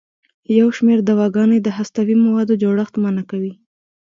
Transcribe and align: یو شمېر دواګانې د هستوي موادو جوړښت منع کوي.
یو 0.59 0.67
شمېر 0.77 0.99
دواګانې 1.09 1.59
د 1.61 1.67
هستوي 1.77 2.15
موادو 2.25 2.59
جوړښت 2.61 2.95
منع 3.03 3.23
کوي. 3.31 3.53